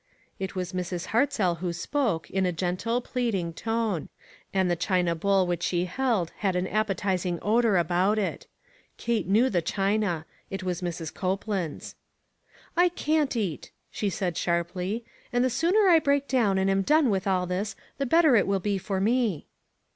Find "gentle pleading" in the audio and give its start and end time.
2.51-3.53